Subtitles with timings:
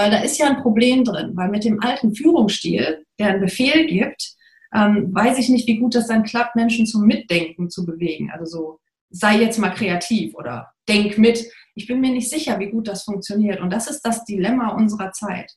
[0.00, 3.86] Weil da ist ja ein Problem drin, weil mit dem alten Führungsstil, der einen Befehl
[3.86, 4.32] gibt,
[4.74, 8.30] ähm, weiß ich nicht, wie gut das dann klappt, Menschen zum Mitdenken zu bewegen.
[8.32, 8.78] Also so,
[9.10, 11.44] sei jetzt mal kreativ oder denk mit.
[11.74, 13.60] Ich bin mir nicht sicher, wie gut das funktioniert.
[13.60, 15.52] Und das ist das Dilemma unserer Zeit.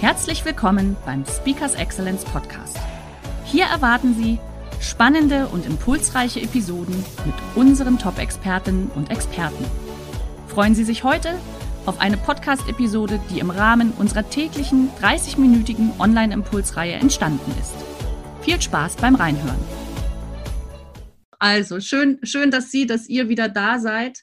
[0.00, 2.78] Herzlich willkommen beim Speakers Excellence Podcast.
[3.44, 4.38] Hier erwarten Sie
[4.80, 9.66] spannende und impulsreiche Episoden mit unseren Top-Expertinnen und Experten.
[10.48, 11.34] Freuen Sie sich heute
[11.86, 17.74] auf eine Podcast-Episode, die im Rahmen unserer täglichen 30-minütigen Online-Impulsreihe entstanden ist.
[18.42, 19.58] Viel Spaß beim Reinhören.
[21.38, 24.20] Also schön, schön, dass Sie, dass ihr wieder da seid.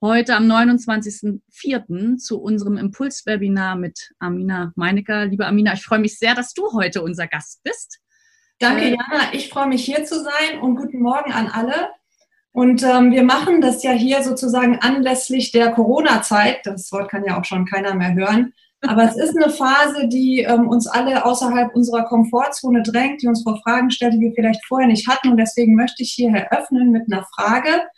[0.00, 2.16] Heute am 29.04.
[2.18, 5.26] zu unserem Impulswebinar mit Amina Meinecker.
[5.26, 8.00] Liebe Amina, ich freue mich sehr, dass du heute unser Gast bist.
[8.58, 9.32] Danke, Jana.
[9.32, 11.88] Ich freue mich hier zu sein und guten Morgen an alle.
[12.54, 16.60] Und ähm, wir machen das ja hier sozusagen anlässlich der Corona-Zeit.
[16.62, 18.52] Das Wort kann ja auch schon keiner mehr hören.
[18.82, 23.42] Aber es ist eine Phase, die ähm, uns alle außerhalb unserer Komfortzone drängt, die uns
[23.42, 25.30] vor Fragen stellt, die wir vielleicht vorher nicht hatten.
[25.30, 27.88] Und deswegen möchte ich hier eröffnen mit einer Frage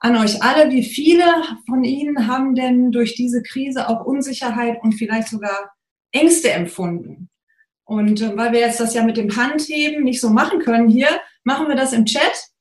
[0.00, 0.72] an euch alle.
[0.72, 1.24] Wie viele
[1.68, 5.70] von Ihnen haben denn durch diese Krise auch Unsicherheit und vielleicht sogar
[6.10, 7.28] Ängste empfunden?
[7.84, 11.10] Und äh, weil wir jetzt das ja mit dem Handheben nicht so machen können hier,
[11.44, 12.53] machen wir das im Chat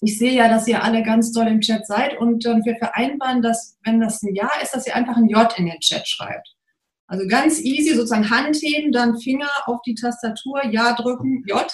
[0.00, 3.42] ich sehe ja, dass ihr alle ganz doll im Chat seid und äh, wir vereinbaren,
[3.42, 6.54] dass, wenn das ein Ja ist, dass ihr einfach ein J in den Chat schreibt.
[7.06, 11.66] Also ganz easy, sozusagen Hand heben, dann Finger auf die Tastatur, Ja drücken, J.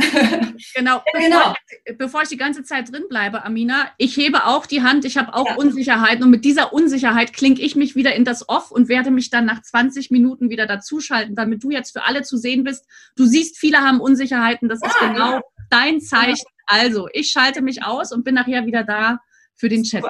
[0.74, 1.54] genau, bevor, genau.
[1.84, 5.18] Ich, bevor ich die ganze Zeit drin bleibe, Amina, ich hebe auch die Hand, ich
[5.18, 5.56] habe auch ja.
[5.56, 9.30] Unsicherheiten und mit dieser Unsicherheit klinge ich mich wieder in das Off und werde mich
[9.30, 12.86] dann nach 20 Minuten wieder dazuschalten, damit du jetzt für alle zu sehen bist.
[13.16, 15.40] Du siehst, viele haben Unsicherheiten, das ja, ist genau ja.
[15.68, 16.46] dein Zeichen.
[16.70, 19.18] Also, ich schalte mich aus und bin nachher wieder da
[19.56, 20.04] für den Chat.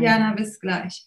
[0.00, 1.06] Ja, na, bis gleich.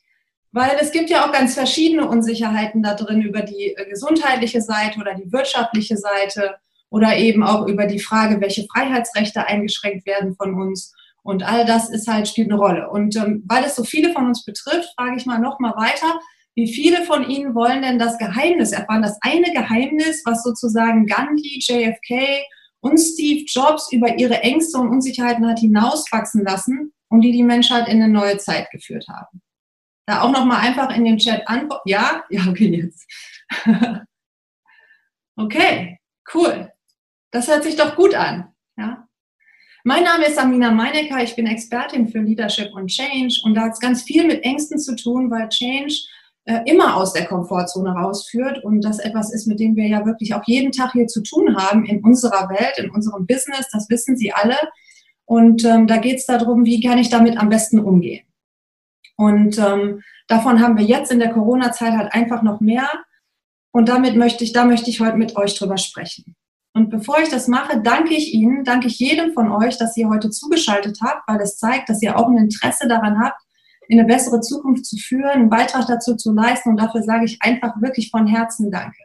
[0.51, 4.99] Weil es gibt ja auch ganz verschiedene Unsicherheiten da drin über die äh, gesundheitliche Seite
[4.99, 6.55] oder die wirtschaftliche Seite
[6.89, 10.93] oder eben auch über die Frage, welche Freiheitsrechte eingeschränkt werden von uns.
[11.23, 12.89] Und all das ist halt, spielt eine Rolle.
[12.89, 16.19] Und ähm, weil es so viele von uns betrifft, frage ich mal noch mal weiter.
[16.55, 19.01] Wie viele von Ihnen wollen denn das Geheimnis erfahren?
[19.01, 22.43] Das eine Geheimnis, was sozusagen Gandhi, JFK
[22.81, 27.87] und Steve Jobs über ihre Ängste und Unsicherheiten hat hinauswachsen lassen und die die Menschheit
[27.87, 29.41] in eine neue Zeit geführt haben.
[30.05, 31.87] Da auch nochmal einfach in den Chat antworten.
[31.87, 32.23] Ja?
[32.29, 33.07] Ja, okay, jetzt.
[35.35, 35.99] okay,
[36.33, 36.71] cool.
[37.31, 38.53] Das hört sich doch gut an.
[38.77, 39.07] Ja?
[39.83, 43.73] Mein Name ist Amina Meinecker, ich bin Expertin für Leadership und Change und da hat
[43.73, 45.93] es ganz viel mit Ängsten zu tun, weil Change
[46.49, 50.33] äh, immer aus der Komfortzone rausführt und das etwas ist, mit dem wir ja wirklich
[50.33, 54.17] auch jeden Tag hier zu tun haben in unserer Welt, in unserem Business, das wissen
[54.17, 54.55] Sie alle.
[55.25, 58.25] Und ähm, da geht es darum, wie kann ich damit am besten umgehen.
[59.15, 62.89] Und ähm, davon haben wir jetzt in der Corona-Zeit halt einfach noch mehr.
[63.71, 66.35] Und damit möchte ich, da möchte ich heute mit euch drüber sprechen.
[66.73, 70.09] Und bevor ich das mache, danke ich Ihnen, danke ich jedem von euch, dass ihr
[70.09, 73.39] heute zugeschaltet habt, weil es zeigt, dass ihr auch ein Interesse daran habt,
[73.89, 76.69] in eine bessere Zukunft zu führen, einen Beitrag dazu zu leisten.
[76.69, 79.03] Und dafür sage ich einfach wirklich von Herzen Danke.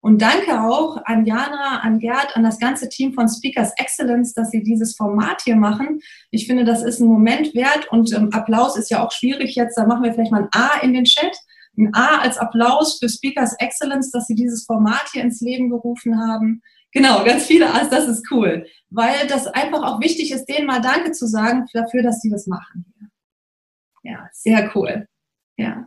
[0.00, 4.50] Und danke auch an Jana, an Gerd, an das ganze Team von Speakers Excellence, dass
[4.50, 5.98] sie dieses Format hier machen.
[6.30, 9.76] Ich finde, das ist ein Moment wert und ähm, Applaus ist ja auch schwierig jetzt.
[9.76, 11.34] Da machen wir vielleicht mal ein A in den Chat.
[11.76, 16.20] Ein A als Applaus für Speakers Excellence, dass sie dieses Format hier ins Leben gerufen
[16.20, 16.60] haben.
[16.92, 18.66] Genau, ganz viele A's, das ist cool.
[18.90, 22.46] Weil das einfach auch wichtig ist, denen mal Danke zu sagen dafür, dass sie das
[22.46, 22.84] machen.
[24.04, 25.08] Ja, sehr cool.
[25.56, 25.86] Ja.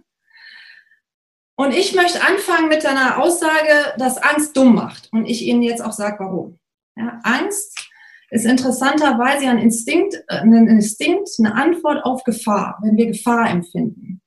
[1.56, 5.10] Und ich möchte anfangen mit einer Aussage, dass Angst dumm macht.
[5.12, 6.60] Und ich Ihnen jetzt auch sage, warum.
[6.96, 7.90] Ja, Angst
[8.30, 14.22] ist interessanterweise ein Instinkt, äh, ein Instinkt, eine Antwort auf Gefahr, wenn wir Gefahr empfinden.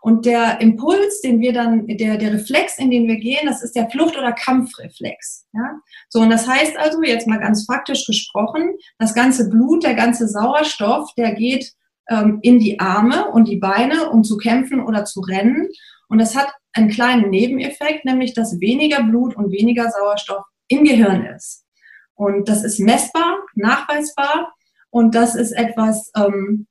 [0.00, 3.74] Und der Impuls, den wir dann, der, der Reflex, in den wir gehen, das ist
[3.74, 5.46] der Flucht- oder Kampfreflex.
[5.54, 5.80] Ja?
[6.10, 10.28] So, und das heißt also, jetzt mal ganz faktisch gesprochen, das ganze Blut, der ganze
[10.28, 11.72] Sauerstoff, der geht
[12.08, 15.68] ähm, in die Arme und die Beine, um zu kämpfen oder zu rennen.
[16.08, 21.24] Und das hat einen kleinen Nebeneffekt, nämlich dass weniger Blut und weniger Sauerstoff im Gehirn
[21.26, 21.64] ist.
[22.14, 24.54] Und das ist messbar, nachweisbar
[24.90, 26.66] und das ist etwas, ähm,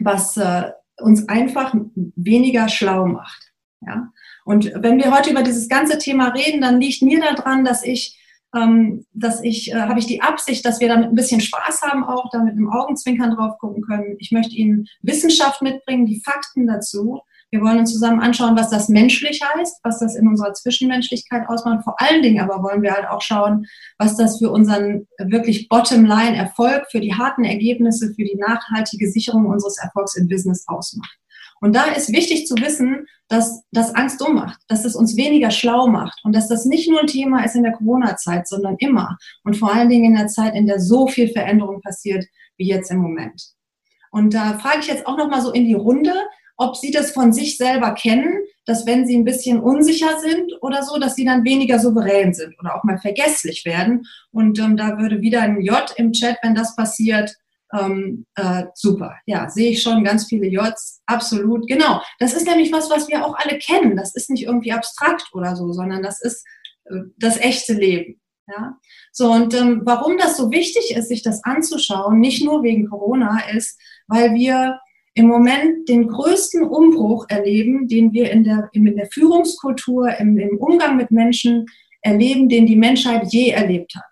[0.00, 3.52] was äh, uns einfach weniger schlau macht.
[3.80, 4.10] Ja?
[4.44, 8.18] Und wenn wir heute über dieses ganze Thema reden, dann liegt mir daran, dass ich,
[8.54, 12.04] ähm, dass ich, äh, habe ich die Absicht, dass wir damit ein bisschen Spaß haben,
[12.04, 14.16] auch damit im Augenzwinkern drauf gucken können.
[14.18, 17.20] Ich möchte Ihnen Wissenschaft mitbringen, die Fakten dazu.
[17.50, 21.82] Wir wollen uns zusammen anschauen, was das menschlich heißt, was das in unserer Zwischenmenschlichkeit ausmacht.
[21.82, 23.66] Vor allen Dingen aber wollen wir halt auch schauen,
[23.96, 29.78] was das für unseren wirklich Bottom-Line-Erfolg, für die harten Ergebnisse, für die nachhaltige Sicherung unseres
[29.78, 31.18] Erfolgs im Business ausmacht.
[31.60, 35.50] Und da ist wichtig zu wissen, dass das Angst dumm macht, dass es uns weniger
[35.50, 39.18] schlau macht und dass das nicht nur ein Thema ist in der Corona-Zeit, sondern immer
[39.44, 42.24] und vor allen Dingen in der Zeit, in der so viel Veränderung passiert
[42.56, 43.42] wie jetzt im Moment.
[44.10, 46.14] Und da frage ich jetzt auch noch mal so in die Runde,
[46.56, 48.34] ob Sie das von sich selber kennen,
[48.66, 52.58] dass wenn Sie ein bisschen unsicher sind oder so, dass Sie dann weniger souverän sind
[52.58, 54.06] oder auch mal vergesslich werden.
[54.32, 57.36] Und ähm, da würde wieder ein J im Chat, wenn das passiert,
[57.72, 59.16] ähm, äh, super.
[59.26, 61.02] Ja, sehe ich schon ganz viele Js.
[61.06, 61.66] Absolut.
[61.68, 62.00] Genau.
[62.18, 63.96] Das ist nämlich was, was wir auch alle kennen.
[63.96, 66.46] Das ist nicht irgendwie abstrakt oder so, sondern das ist
[66.84, 68.20] äh, das echte Leben.
[68.48, 68.78] Ja.
[69.12, 73.40] So, und ähm, warum das so wichtig ist, sich das anzuschauen, nicht nur wegen Corona,
[73.52, 74.78] ist, weil wir
[75.14, 80.56] im Moment den größten Umbruch erleben, den wir in der, in der Führungskultur, im, im
[80.58, 81.66] Umgang mit Menschen
[82.02, 84.04] erleben, den die Menschheit je erlebt hat.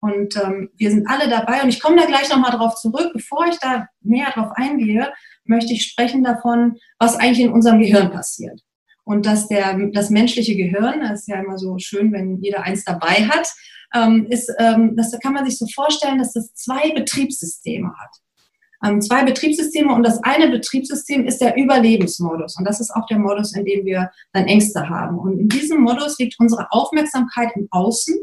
[0.00, 3.10] Und ähm, wir sind alle dabei und ich komme da gleich nochmal drauf zurück.
[3.12, 5.12] Bevor ich da näher drauf eingehe,
[5.44, 8.60] möchte ich sprechen davon, was eigentlich in unserem Gehirn passiert.
[9.04, 12.84] Und dass der, das menschliche Gehirn, das ist ja immer so schön, wenn jeder eins
[12.84, 13.52] dabei hat,
[13.94, 18.10] ähm, ist, ähm, das kann man sich so vorstellen, dass das zwei Betriebssysteme hat.
[18.84, 22.56] Ähm, zwei Betriebssysteme und das eine Betriebssystem ist der Überlebensmodus.
[22.58, 25.18] Und das ist auch der Modus, in dem wir dann Ängste haben.
[25.18, 28.16] Und in diesem Modus liegt unsere Aufmerksamkeit im Außen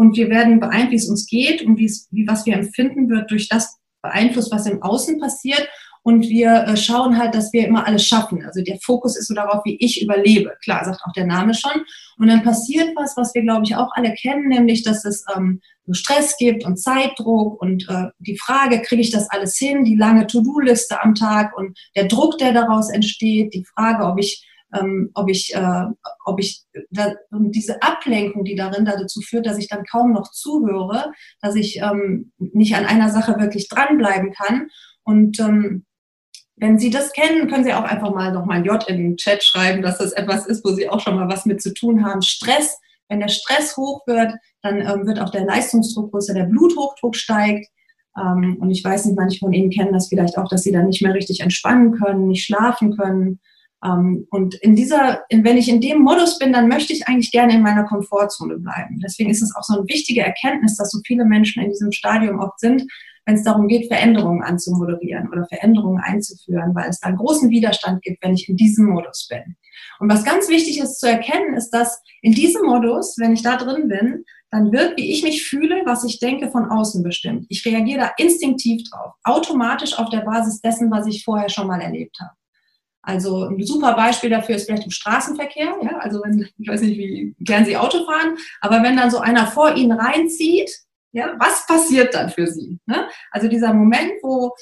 [0.00, 3.50] und wir werden beeinflusst, wie es uns geht und wie, was wir empfinden wird durch
[3.50, 5.68] das beeinflusst, was im Außen passiert.
[6.02, 8.42] Und wir äh, schauen halt, dass wir immer alles schaffen.
[8.46, 10.56] Also der Fokus ist so darauf, wie ich überlebe.
[10.64, 11.82] Klar, sagt auch der Name schon.
[12.16, 15.60] Und dann passiert was, was wir, glaube ich, auch alle kennen, nämlich, dass es ähm,
[15.84, 19.96] so Stress gibt und Zeitdruck und äh, die Frage, kriege ich das alles hin, die
[19.96, 24.46] lange To-Do-Liste am Tag und der Druck, der daraus entsteht, die Frage, ob ich
[24.78, 25.84] ähm, ob ich, äh,
[26.24, 31.12] ob ich da, diese Ablenkung, die darin dazu führt, dass ich dann kaum noch zuhöre,
[31.40, 34.68] dass ich ähm, nicht an einer Sache wirklich dranbleiben kann.
[35.02, 35.84] Und ähm,
[36.56, 39.42] wenn Sie das kennen, können Sie auch einfach mal nochmal ein J in den Chat
[39.42, 42.22] schreiben, dass das etwas ist, wo Sie auch schon mal was mit zu tun haben.
[42.22, 42.78] Stress,
[43.08, 47.66] wenn der Stress hoch wird, dann ähm, wird auch der Leistungsdruck größer, der Bluthochdruck steigt.
[48.16, 50.86] Ähm, und ich weiß nicht, manche von Ihnen kennen das vielleicht auch, dass Sie dann
[50.86, 53.40] nicht mehr richtig entspannen können, nicht schlafen können.
[53.84, 57.54] Ähm, und in dieser, wenn ich in dem Modus bin, dann möchte ich eigentlich gerne
[57.54, 59.00] in meiner Komfortzone bleiben.
[59.02, 62.40] Deswegen ist es auch so eine wichtige Erkenntnis, dass so viele Menschen in diesem Stadium
[62.40, 62.86] oft sind,
[63.26, 68.02] wenn es darum geht, Veränderungen anzumoderieren oder Veränderungen einzuführen, weil es da einen großen Widerstand
[68.02, 69.56] gibt, wenn ich in diesem Modus bin.
[70.00, 73.56] Und was ganz wichtig ist zu erkennen, ist, dass in diesem Modus, wenn ich da
[73.56, 77.46] drin bin, dann wird, wie ich mich fühle, was ich denke, von außen bestimmt.
[77.48, 81.80] Ich reagiere da instinktiv drauf, automatisch auf der Basis dessen, was ich vorher schon mal
[81.80, 82.32] erlebt habe.
[83.02, 85.74] Also ein super Beispiel dafür ist vielleicht im Straßenverkehr.
[85.82, 85.98] Ja?
[85.98, 89.46] Also wenn, ich weiß nicht, wie gern Sie Auto fahren, aber wenn dann so einer
[89.46, 90.70] vor Ihnen reinzieht,
[91.12, 92.78] ja, was passiert dann für Sie?
[92.86, 93.08] Ne?
[93.32, 94.52] Also dieser Moment, wo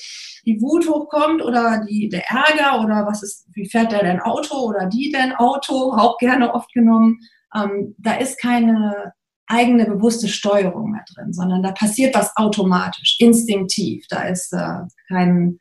[0.46, 4.56] die Wut hochkommt oder die, der Ärger oder was ist, wie fährt der denn Auto
[4.56, 7.18] oder die denn Auto, auch gerne oft genommen,
[7.54, 9.12] ähm, da ist keine
[9.46, 14.04] eigene bewusste Steuerung mehr drin, sondern da passiert was automatisch, instinktiv.
[14.08, 15.58] Da ist äh, kein,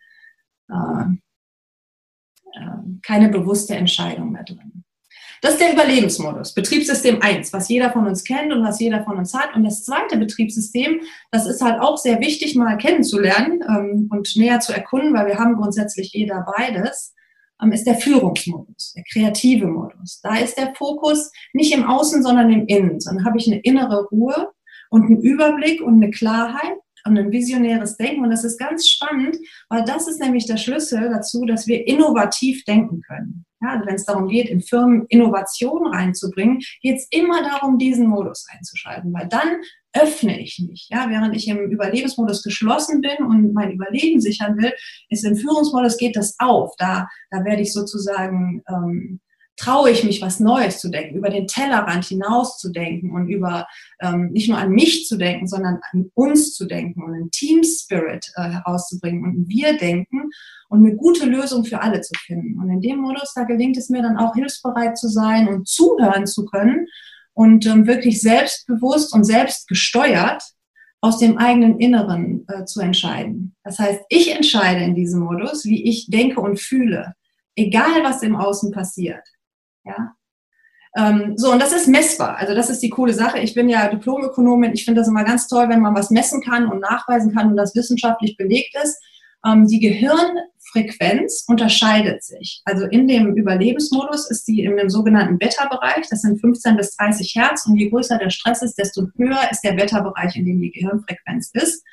[0.70, 1.06] äh,
[3.04, 4.84] keine bewusste Entscheidung mehr drin.
[5.42, 9.18] Das ist der Überlebensmodus, Betriebssystem 1, was jeder von uns kennt und was jeder von
[9.18, 9.56] uns hat.
[9.56, 14.60] Und das zweite Betriebssystem, das ist halt auch sehr wichtig mal kennenzulernen ähm, und näher
[14.60, 17.14] zu erkunden, weil wir haben grundsätzlich jeder beides,
[17.62, 20.22] ähm, ist der Führungsmodus, der kreative Modus.
[20.24, 23.00] Da ist der Fokus nicht im Außen, sondern im Innen.
[23.00, 24.52] Sondern habe ich eine innere Ruhe
[24.90, 28.24] und einen Überblick und eine Klarheit und ein visionäres Denken.
[28.24, 29.38] Und das ist ganz spannend,
[29.70, 33.46] weil das ist nämlich der Schlüssel dazu, dass wir innovativ denken können.
[33.62, 38.08] Ja, also wenn es darum geht, in Firmen Innovation reinzubringen, geht es immer darum, diesen
[38.08, 39.58] Modus einzuschalten, weil dann
[39.94, 40.88] öffne ich mich.
[40.92, 44.74] Ja, während ich im Überlebensmodus geschlossen bin und mein Überleben sichern will,
[45.10, 46.75] ist im Führungsmodus geht das auf.
[46.77, 49.20] Da, da werde ich sozusagen ähm,
[49.58, 53.68] traue ich mich, was Neues zu denken, über den Tellerrand hinaus zu denken und über
[54.00, 57.64] ähm, nicht nur an mich zu denken, sondern an uns zu denken und einen Team
[57.64, 60.30] Spirit äh, herauszubringen und Wir denken
[60.70, 62.60] und eine gute Lösung für alle zu finden.
[62.60, 66.28] Und in dem Modus, da gelingt es mir dann auch hilfsbereit zu sein und zuhören
[66.28, 66.88] zu können
[67.34, 70.44] und ähm, wirklich selbstbewusst und selbstgesteuert
[71.02, 73.56] aus dem eigenen Inneren äh, zu entscheiden.
[73.64, 77.14] Das heißt, ich entscheide in diesem Modus, wie ich denke und fühle,
[77.56, 79.22] egal was im Außen passiert.
[79.88, 80.15] Ja?
[80.98, 82.38] Ähm, so, und das ist messbar.
[82.38, 83.39] Also das ist die coole Sache.
[83.39, 84.74] Ich bin ja Diplomökonomin.
[84.74, 87.58] Ich finde das immer ganz toll, wenn man was messen kann und nachweisen kann und
[87.58, 88.98] das wissenschaftlich belegt ist.
[89.46, 92.62] Ähm, die Gehirnfrequenz unterscheidet sich.
[92.65, 96.08] Also in dem Überlebensmodus ist die in dem sogenannten Beta-Bereich.
[96.10, 97.67] Das sind 15 bis 30 Hertz.
[97.67, 101.51] Und je größer der Stress ist, desto höher ist der Beta-Bereich, in dem die Gehirnfrequenz
[101.53, 101.84] ist.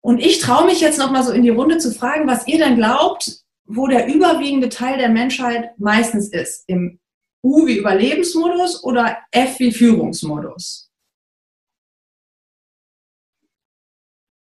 [0.00, 2.58] Und ich traue mich jetzt noch mal so in die Runde zu fragen, was ihr
[2.58, 3.41] denn glaubt,
[3.74, 6.64] wo der überwiegende Teil der Menschheit meistens ist.
[6.68, 6.98] Im
[7.42, 10.90] U wie Überlebensmodus oder F wie Führungsmodus?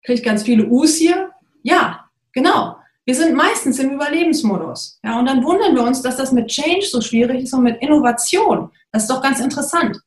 [0.03, 1.31] Kriege ich ganz viele U's hier?
[1.63, 2.77] Ja, genau.
[3.05, 4.99] Wir sind meistens im Überlebensmodus.
[5.03, 7.81] Ja, und dann wundern wir uns, dass das mit Change so schwierig ist und mit
[7.81, 8.71] Innovation.
[8.91, 9.99] Das ist doch ganz interessant.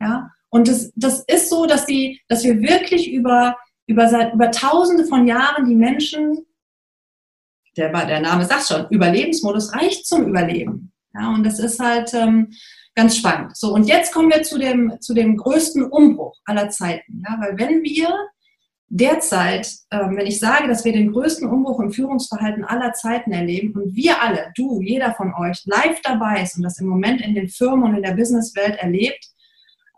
[0.00, 4.50] Ja, und das, das ist so, dass, die, dass wir wirklich über, über, seit, über
[4.50, 6.44] tausende von Jahren die Menschen,
[7.76, 10.92] der, der Name sagt schon, Überlebensmodus reicht zum Überleben.
[11.14, 12.52] Ja, und das ist halt ähm,
[12.94, 13.56] ganz spannend.
[13.56, 17.22] So, und jetzt kommen wir zu dem, zu dem größten Umbruch aller Zeiten.
[17.26, 18.08] Ja, weil wenn wir
[18.88, 23.72] derzeit, ähm, wenn ich sage, dass wir den größten Umbruch im Führungsverhalten aller Zeiten erleben
[23.74, 27.34] und wir alle, du, jeder von euch, live dabei ist und das im Moment in
[27.34, 29.26] den Firmen und in der Businesswelt erlebt,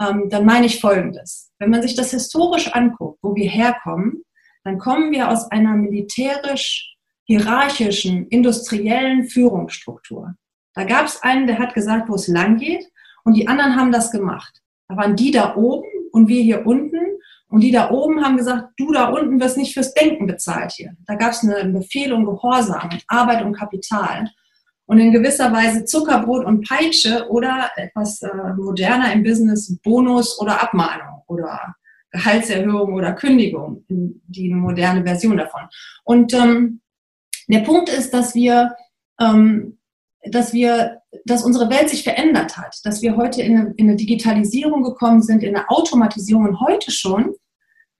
[0.00, 1.50] ähm, dann meine ich Folgendes.
[1.58, 4.22] Wenn man sich das historisch anguckt, wo wir herkommen,
[4.62, 6.93] dann kommen wir aus einer militärisch
[7.24, 10.34] hierarchischen, industriellen Führungsstruktur.
[10.74, 12.86] Da gab es einen, der hat gesagt, wo es lang geht,
[13.24, 14.60] und die anderen haben das gemacht.
[14.88, 17.00] Da waren die da oben und wir hier unten.
[17.48, 20.94] Und die da oben haben gesagt, du da unten wirst nicht fürs Denken bezahlt hier.
[21.06, 24.28] Da gab es eine Befehl und Gehorsam, Arbeit und Kapital.
[24.86, 30.62] Und in gewisser Weise Zuckerbrot und Peitsche oder etwas äh, moderner im Business Bonus oder
[30.62, 31.74] Abmahnung oder
[32.10, 35.62] Gehaltserhöhung oder Kündigung, die moderne Version davon.
[36.04, 36.80] Und ähm,
[37.48, 38.74] der Punkt ist, dass wir
[39.20, 39.78] ähm,
[40.30, 43.96] dass wir, dass unsere Welt sich verändert hat, dass wir heute in eine, in eine
[43.96, 47.34] Digitalisierung gekommen sind, in eine Automatisierung und heute schon,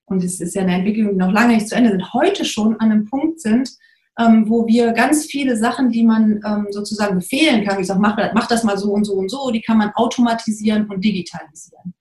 [0.06, 2.78] und es ist ja eine Entwicklung, die noch lange nicht zu Ende sind, heute schon
[2.80, 3.70] an einem Punkt sind,
[4.18, 8.16] ähm, wo wir ganz viele Sachen, die man ähm, sozusagen befehlen kann, wie gesagt, mach,
[8.32, 11.94] mach das mal so und so und so, die kann man automatisieren und digitalisieren.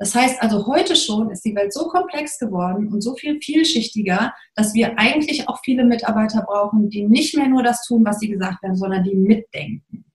[0.00, 4.32] Das heißt also, heute schon ist die Welt so komplex geworden und so viel vielschichtiger,
[4.54, 8.28] dass wir eigentlich auch viele Mitarbeiter brauchen, die nicht mehr nur das tun, was sie
[8.28, 10.06] gesagt haben, sondern die mitdenken.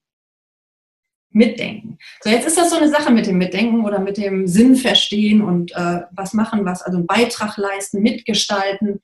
[1.30, 2.00] Mitdenken.
[2.24, 5.44] So, jetzt ist das so eine Sache mit dem Mitdenken oder mit dem Sinn verstehen
[5.44, 9.02] und äh, was machen, was, also einen Beitrag leisten, mitgestalten,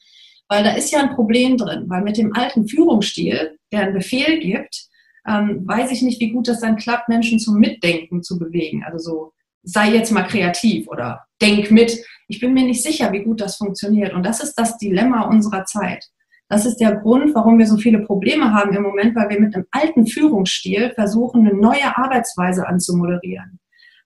[0.47, 4.39] weil da ist ja ein Problem drin, weil mit dem alten Führungsstil, der einen Befehl
[4.39, 4.87] gibt,
[5.27, 8.83] ähm, weiß ich nicht, wie gut das dann klappt, Menschen zum Mitdenken zu bewegen.
[8.83, 12.03] Also so sei jetzt mal kreativ oder denk mit.
[12.27, 14.13] Ich bin mir nicht sicher, wie gut das funktioniert.
[14.13, 16.05] Und das ist das Dilemma unserer Zeit.
[16.49, 19.55] Das ist der Grund, warum wir so viele Probleme haben im Moment, weil wir mit
[19.55, 23.59] einem alten Führungsstil versuchen, eine neue Arbeitsweise anzumoderieren.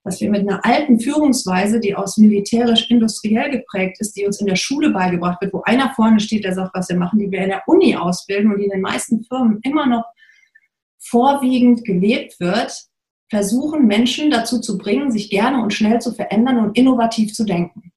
[0.04, 4.58] Dass wir mit einer alten Führungsweise, die aus militärisch-industriell geprägt ist, die uns in der
[4.58, 7.50] Schule beigebracht wird, wo einer vorne steht, der sagt, was wir machen, die wir in
[7.50, 10.06] der Uni ausbilden und die in den meisten Firmen immer noch
[11.00, 12.86] vorwiegend gelebt wird,
[13.30, 17.92] versuchen, Menschen dazu zu bringen, sich gerne und schnell zu verändern und innovativ zu denken.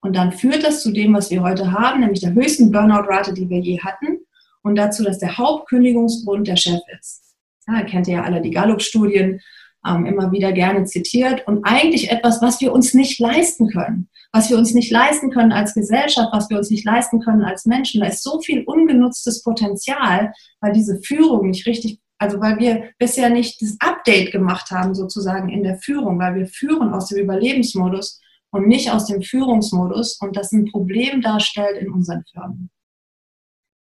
[0.00, 3.48] Und dann führt das zu dem, was wir heute haben, nämlich der höchsten Burnout-Rate, die
[3.48, 4.18] wir je hatten,
[4.62, 7.34] und dazu, dass der Hauptkündigungsgrund der Chef ist.
[7.66, 9.40] Ja, kennt ihr ja alle die Gallup-Studien,
[9.86, 14.50] ähm, immer wieder gerne zitiert und eigentlich etwas, was wir uns nicht leisten können, was
[14.50, 18.00] wir uns nicht leisten können als Gesellschaft, was wir uns nicht leisten können als Menschen.
[18.00, 23.30] Da ist so viel ungenutztes Potenzial, weil diese Führung nicht richtig also weil wir bisher
[23.30, 28.20] nicht das Update gemacht haben sozusagen in der Führung, weil wir führen aus dem Überlebensmodus
[28.52, 32.70] und nicht aus dem Führungsmodus und das ein Problem darstellt in unseren Firmen.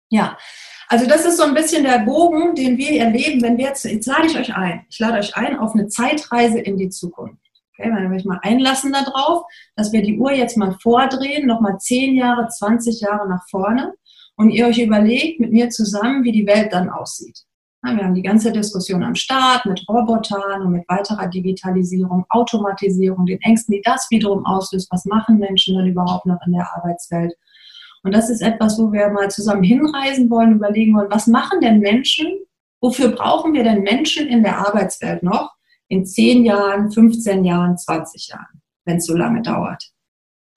[0.09, 0.37] Ja,
[0.87, 4.07] also das ist so ein bisschen der Bogen, den wir erleben, wenn wir jetzt, jetzt
[4.07, 7.37] lade ich euch ein, ich lade euch ein auf eine Zeitreise in die Zukunft.
[7.77, 9.43] Okay, wenn wir euch mal einlassen darauf,
[9.75, 13.93] dass wir die Uhr jetzt mal vordrehen, nochmal 10 Jahre, 20 Jahre nach vorne
[14.35, 17.45] und ihr euch überlegt mit mir zusammen, wie die Welt dann aussieht.
[17.83, 23.41] Wir haben die ganze Diskussion am Start mit Robotern und mit weiterer Digitalisierung, Automatisierung, den
[23.41, 24.91] Ängsten, die das wiederum auslöst.
[24.91, 27.33] Was machen Menschen dann überhaupt noch in der Arbeitswelt?
[28.03, 31.79] Und das ist etwas, wo wir mal zusammen hinreisen wollen, überlegen wollen, was machen denn
[31.79, 32.27] Menschen?
[32.81, 35.51] Wofür brauchen wir denn Menschen in der Arbeitswelt noch
[35.87, 39.91] in 10 Jahren, 15 Jahren, 20 Jahren, wenn es so lange dauert?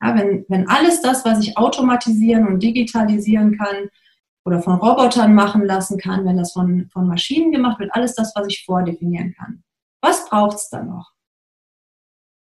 [0.02, 3.88] Ja, wenn, wenn alles das, was ich automatisieren und digitalisieren kann,
[4.44, 8.32] oder von Robotern machen lassen kann, wenn das von, von Maschinen gemacht wird, alles das,
[8.34, 9.62] was ich vordefinieren kann.
[10.02, 11.12] Was braucht es da noch?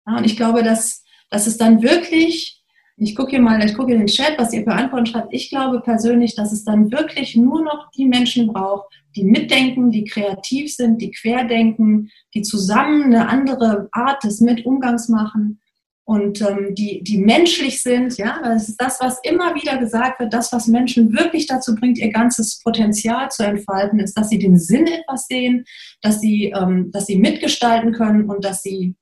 [0.06, 2.58] Ja, und ich glaube, dass, dass es dann wirklich
[3.00, 5.32] Ich gucke hier mal, ich gucke in den Chat, was ihr für Antworten schreibt.
[5.32, 10.04] Ich glaube persönlich, dass es dann wirklich nur noch die Menschen braucht, die mitdenken, die
[10.04, 15.62] kreativ sind, die querdenken, die zusammen eine andere Art des Mitumgangs machen
[16.08, 18.18] und ähm, die, die menschlich sind.
[18.18, 20.34] Ja, das ist das, was immer wieder gesagt wird.
[20.34, 24.58] Das, was Menschen wirklich dazu bringt, ihr ganzes Potenzial zu entfalten, ist, dass sie den
[24.58, 25.66] Sinn etwas sehen,
[26.02, 28.96] dass sie, ähm, dass sie mitgestalten können und dass sie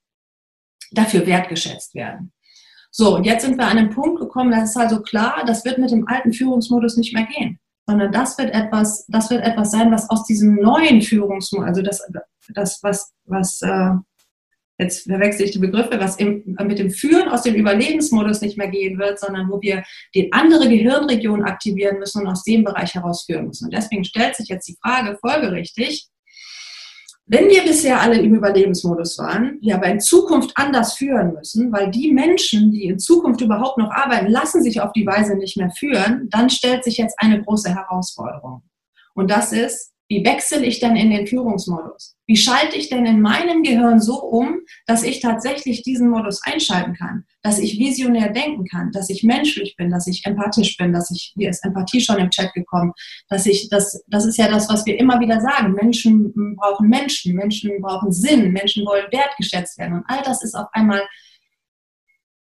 [0.93, 2.33] dafür wertgeschätzt werden.
[2.89, 5.77] So, und jetzt sind wir an einen Punkt gekommen, das ist also klar, das wird
[5.77, 9.91] mit dem alten Führungsmodus nicht mehr gehen, sondern das wird etwas, das wird etwas sein,
[9.91, 12.01] was aus diesem neuen Führungsmodus, also das,
[12.49, 13.91] das was, was, äh,
[14.77, 18.67] jetzt verwechsel ich die Begriffe, was im, mit dem Führen aus dem Überlebensmodus nicht mehr
[18.67, 23.23] gehen wird, sondern wo wir die andere Gehirnregion aktivieren müssen und aus dem Bereich heraus
[23.25, 23.65] führen müssen.
[23.65, 26.09] Und deswegen stellt sich jetzt die Frage folgerichtig,
[27.27, 31.89] wenn wir bisher alle im Überlebensmodus waren, wir aber in Zukunft anders führen müssen, weil
[31.89, 35.71] die Menschen, die in Zukunft überhaupt noch arbeiten, lassen sich auf die Weise nicht mehr
[35.71, 38.61] führen, dann stellt sich jetzt eine große Herausforderung.
[39.15, 42.15] Und das ist, wie wechsle ich denn in den Führungsmodus?
[42.27, 46.93] Wie schalte ich denn in meinem Gehirn so um, dass ich tatsächlich diesen Modus einschalten
[46.93, 51.09] kann, dass ich visionär denken kann, dass ich menschlich bin, dass ich empathisch bin, dass
[51.09, 52.93] ich, hier ist Empathie schon im Chat gekommen,
[53.29, 55.73] dass ich, das, das ist ja das, was wir immer wieder sagen.
[55.73, 59.97] Menschen brauchen Menschen, Menschen brauchen Sinn, Menschen wollen wertgeschätzt werden.
[59.97, 61.01] Und all das ist auf einmal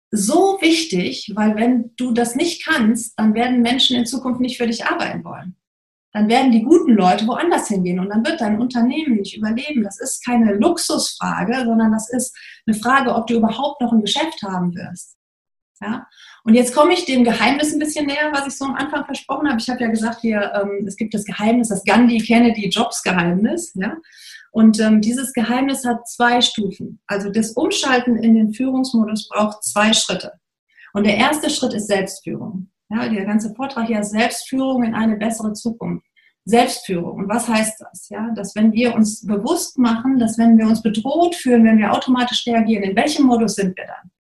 [0.10, 4.68] so wichtig, weil wenn du das nicht kannst, dann werden Menschen in Zukunft nicht für
[4.68, 5.56] dich arbeiten wollen
[6.14, 9.84] dann werden die guten Leute woanders hingehen und dann wird dein Unternehmen nicht überleben.
[9.84, 12.36] Das ist keine Luxusfrage, sondern das ist
[12.68, 15.16] eine Frage, ob du überhaupt noch ein Geschäft haben wirst.
[15.82, 16.08] Ja?
[16.44, 19.48] Und jetzt komme ich dem Geheimnis ein bisschen näher, was ich so am Anfang versprochen
[19.48, 19.60] habe.
[19.60, 23.74] Ich habe ja gesagt, hier, ähm, es gibt das Geheimnis, das Gandhi-Kennedy-Jobs-Geheimnis.
[23.76, 23.98] Ja?
[24.52, 27.00] Und ähm, dieses Geheimnis hat zwei Stufen.
[27.08, 30.34] Also das Umschalten in den Führungsmodus braucht zwei Schritte.
[30.94, 32.71] Und der erste Schritt ist Selbstführung.
[32.92, 36.06] Ja, der ganze Vortrag ist Selbstführung in eine bessere Zukunft.
[36.44, 37.20] Selbstführung.
[37.20, 38.10] Und was heißt das?
[38.10, 41.94] Ja, dass wenn wir uns bewusst machen, dass wenn wir uns bedroht fühlen, wenn wir
[41.94, 44.12] automatisch reagieren, in welchem Modus sind wir dann?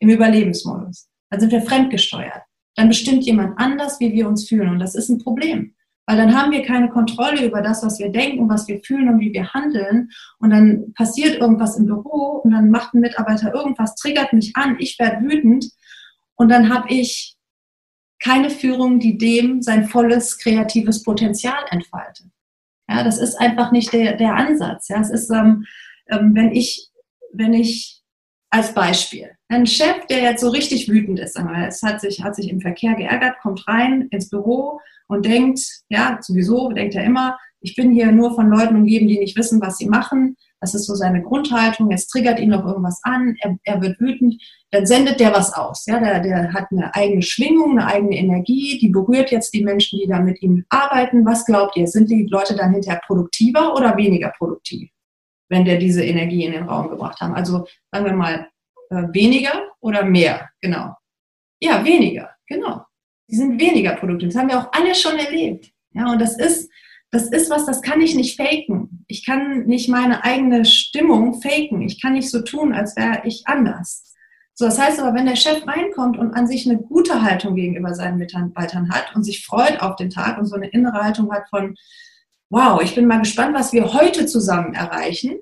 [0.00, 1.08] Im Überlebensmodus.
[1.30, 2.42] Dann sind wir fremdgesteuert.
[2.74, 4.70] Dann bestimmt jemand anders, wie wir uns fühlen.
[4.70, 5.74] Und das ist ein Problem.
[6.06, 9.20] Weil dann haben wir keine Kontrolle über das, was wir denken, was wir fühlen und
[9.20, 10.10] wie wir handeln.
[10.38, 14.76] Und dann passiert irgendwas im Büro und dann macht ein Mitarbeiter irgendwas, triggert mich an,
[14.78, 15.66] ich werde wütend.
[16.36, 17.35] Und dann habe ich
[18.22, 22.26] keine Führung, die dem sein volles kreatives Potenzial entfaltet.
[22.88, 24.88] Ja, das ist einfach nicht der, der Ansatz.
[24.88, 25.64] Ja, es ist, ähm,
[26.08, 26.88] ähm, wenn ich,
[27.32, 28.02] wenn ich
[28.50, 32.48] als Beispiel, ein Chef, der jetzt so richtig wütend ist, es hat sich, hat sich
[32.48, 37.74] im Verkehr geärgert, kommt rein ins Büro und denkt, ja, sowieso denkt er immer, ich
[37.74, 40.36] bin hier nur von Leuten umgeben, die nicht wissen, was sie machen.
[40.60, 41.90] Das ist so seine Grundhaltung.
[41.90, 43.36] Es triggert ihn noch irgendwas an.
[43.40, 44.40] Er, er wird wütend.
[44.70, 45.84] Dann sendet der was aus.
[45.86, 48.78] Ja, der, der hat eine eigene Schwingung, eine eigene Energie.
[48.78, 51.26] Die berührt jetzt die Menschen, die da mit ihm arbeiten.
[51.26, 51.86] Was glaubt ihr?
[51.86, 54.90] Sind die Leute dann hinterher produktiver oder weniger produktiv,
[55.48, 57.34] wenn der diese Energie in den Raum gebracht haben?
[57.34, 58.48] Also sagen wir mal
[58.90, 60.48] äh, weniger oder mehr?
[60.60, 60.94] Genau.
[61.60, 62.30] Ja, weniger.
[62.46, 62.82] Genau.
[63.28, 64.30] Die sind weniger produktiv.
[64.30, 65.70] Das haben wir auch alle schon erlebt.
[65.92, 66.70] Ja, und das ist
[67.16, 69.04] das ist was, das kann ich nicht faken.
[69.08, 71.80] Ich kann nicht meine eigene Stimmung faken.
[71.80, 74.12] Ich kann nicht so tun, als wäre ich anders.
[74.52, 77.94] So, das heißt aber, wenn der Chef reinkommt und an sich eine gute Haltung gegenüber
[77.94, 81.48] seinen Mitarbeitern hat und sich freut auf den Tag und so eine innere Haltung hat
[81.48, 81.74] von,
[82.50, 85.38] wow, ich bin mal gespannt, was wir heute zusammen erreichen.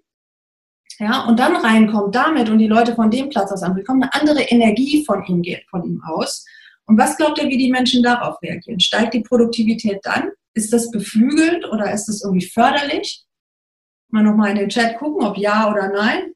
[1.01, 4.15] Ja, und dann reinkommt damit und die Leute von dem Platz aus an, bekommen eine
[4.15, 6.45] andere Energie von ihm, von ihm aus.
[6.87, 8.79] Und was glaubt ihr, wie die Menschen darauf reagieren?
[8.79, 10.31] Steigt die Produktivität dann?
[10.55, 13.25] Ist das beflügelt oder ist das irgendwie förderlich?
[14.09, 16.33] Mal nochmal in den Chat gucken, ob ja oder nein.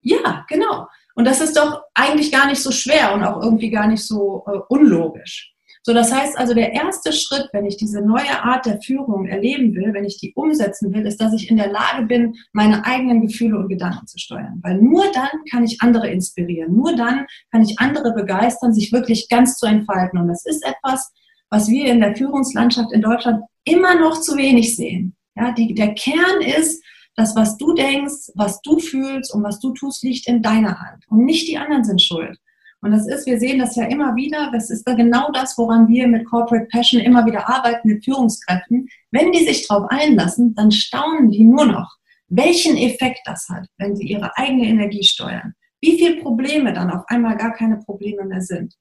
[0.00, 0.88] Ja, genau.
[1.14, 4.44] Und das ist doch eigentlich gar nicht so schwer und auch irgendwie gar nicht so
[4.46, 5.54] äh, unlogisch.
[5.86, 9.74] So, das heißt also, der erste Schritt, wenn ich diese neue Art der Führung erleben
[9.74, 13.26] will, wenn ich die umsetzen will, ist, dass ich in der Lage bin, meine eigenen
[13.26, 14.60] Gefühle und Gedanken zu steuern.
[14.62, 16.74] Weil nur dann kann ich andere inspirieren.
[16.74, 20.18] Nur dann kann ich andere begeistern, sich wirklich ganz zu entfalten.
[20.18, 21.12] Und das ist etwas,
[21.54, 25.14] was wir in der Führungslandschaft in Deutschland immer noch zu wenig sehen.
[25.36, 26.82] Ja, die, der Kern ist,
[27.14, 31.04] das, was du denkst, was du fühlst und was du tust, liegt in deiner Hand.
[31.08, 32.36] Und nicht die anderen sind schuld.
[32.80, 35.86] Und das ist, wir sehen das ja immer wieder, das ist da genau das, woran
[35.86, 38.88] wir mit Corporate Passion immer wieder arbeiten, mit Führungskräften.
[39.12, 43.94] Wenn die sich darauf einlassen, dann staunen die nur noch, welchen Effekt das hat, wenn
[43.94, 45.54] sie ihre eigene Energie steuern.
[45.80, 48.74] Wie viele Probleme dann auf einmal gar keine Probleme mehr sind.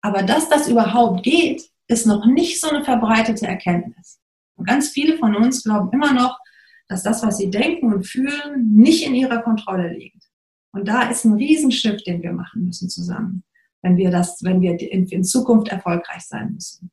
[0.00, 4.20] Aber dass das überhaupt geht, ist noch nicht so eine verbreitete Erkenntnis.
[4.56, 6.38] Und ganz viele von uns glauben immer noch,
[6.88, 10.22] dass das, was sie denken und fühlen, nicht in ihrer Kontrolle liegt.
[10.72, 13.44] Und da ist ein Riesenschiff, den wir machen müssen zusammen.
[13.80, 16.90] wenn wir das, wenn wir in, Zukunft erfolgreich sein müssen.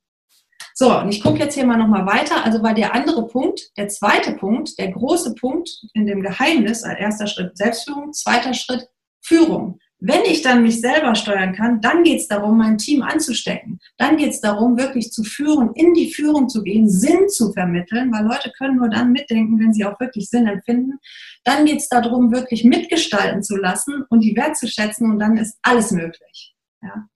[0.75, 2.45] So, und ich gucke jetzt hier mal nochmal weiter.
[2.45, 6.99] Also war der andere Punkt, der zweite Punkt, der große Punkt in dem Geheimnis, als
[6.99, 8.87] erster Schritt Selbstführung, zweiter Schritt
[9.21, 9.79] Führung.
[9.99, 13.79] Wenn ich dann mich selber steuern kann, dann geht es darum, mein Team anzustecken.
[13.97, 18.11] Dann geht es darum, wirklich zu führen, in die Führung zu gehen, Sinn zu vermitteln,
[18.11, 20.99] weil Leute können nur dann mitdenken, wenn sie auch wirklich Sinn empfinden.
[21.43, 25.91] Dann geht es darum, wirklich mitgestalten zu lassen und die wertzuschätzen und dann ist alles
[25.91, 26.53] möglich.
[26.81, 27.07] Ja.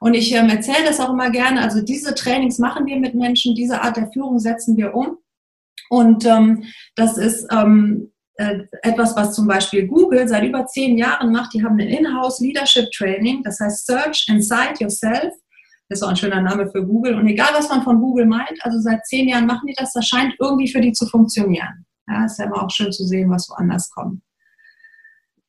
[0.00, 1.62] Und ich ähm, erzähle das auch immer gerne.
[1.62, 5.18] Also diese Trainings machen wir mit Menschen, diese Art der Führung setzen wir um.
[5.90, 6.64] Und ähm,
[6.96, 8.11] das ist ähm, äh,
[8.82, 11.52] etwas, was zum Beispiel Google seit über zehn Jahren macht.
[11.54, 15.32] Die haben ein Inhouse Leadership Training, das heißt Search Inside Yourself.
[15.88, 17.16] Das ist auch ein schöner Name für Google.
[17.16, 20.06] Und egal, was man von Google meint, also seit zehn Jahren machen die das, das
[20.06, 21.84] scheint irgendwie für die zu funktionieren.
[22.08, 24.22] Ja, ist ja immer auch schön zu sehen, was woanders kommt.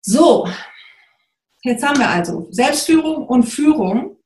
[0.02, 0.50] So,
[1.64, 4.18] jetzt haben wir also Selbstführung und Führung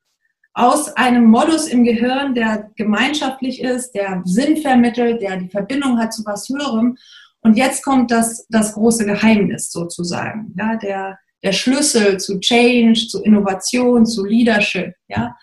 [0.57, 6.13] aus einem Modus im Gehirn, der gemeinschaftlich ist, der Sinn vermittelt, der die Verbindung hat
[6.13, 6.97] zu was Höherem.
[7.41, 13.21] Und jetzt kommt das, das große Geheimnis sozusagen, ja, der, der Schlüssel zu Change, zu
[13.23, 14.93] Innovation, zu Leadership.
[15.07, 15.35] Ja.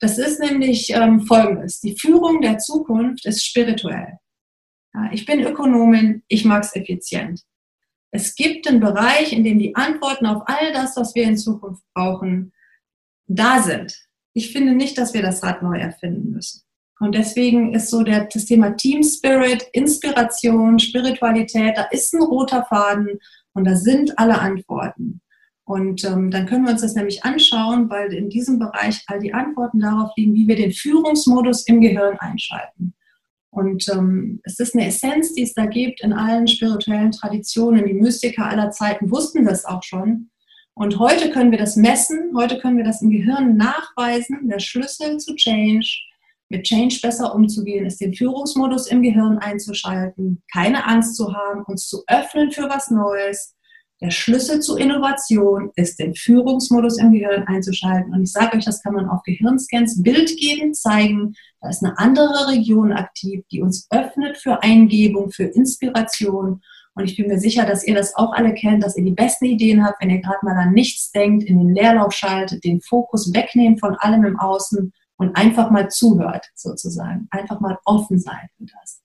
[0.00, 1.80] Das ist nämlich ähm, Folgendes.
[1.80, 4.18] Die Führung der Zukunft ist spirituell.
[4.94, 7.42] Ja, ich bin Ökonomin, ich mag es effizient.
[8.10, 11.82] Es gibt einen Bereich, in dem die Antworten auf all das, was wir in Zukunft
[11.94, 12.52] brauchen,
[13.26, 13.94] da sind.
[14.32, 16.62] Ich finde nicht, dass wir das Rad neu erfinden müssen.
[16.98, 22.64] Und deswegen ist so der, das Thema Team Spirit, Inspiration, Spiritualität, da ist ein roter
[22.64, 23.18] Faden
[23.52, 25.20] und da sind alle Antworten.
[25.64, 29.34] Und ähm, dann können wir uns das nämlich anschauen, weil in diesem Bereich all die
[29.34, 32.94] Antworten darauf liegen, wie wir den Führungsmodus im Gehirn einschalten.
[33.50, 37.86] Und ähm, es ist eine Essenz, die es da gibt in allen spirituellen Traditionen.
[37.86, 40.30] Die Mystiker aller Zeiten wussten das auch schon.
[40.74, 44.48] Und heute können wir das messen, heute können wir das im Gehirn nachweisen.
[44.48, 45.88] Der Schlüssel zu Change
[46.48, 51.88] mit Change besser umzugehen, ist den Führungsmodus im Gehirn einzuschalten, keine Angst zu haben, uns
[51.88, 53.54] zu öffnen für was Neues.
[54.02, 58.12] Der Schlüssel zu Innovation ist, den Führungsmodus im Gehirn einzuschalten.
[58.12, 61.34] Und ich sage euch, das kann man auf Gehirnscans bildgebend zeigen.
[61.62, 66.60] Da ist eine andere Region aktiv, die uns öffnet für Eingebung, für Inspiration.
[66.94, 69.46] Und ich bin mir sicher, dass ihr das auch alle kennt, dass ihr die besten
[69.46, 73.32] Ideen habt, wenn ihr gerade mal an nichts denkt, in den Leerlauf schaltet, den Fokus
[73.32, 77.28] wegnehmt von allem im Außen und einfach mal zuhört, sozusagen.
[77.30, 79.02] Einfach mal offen sein für das.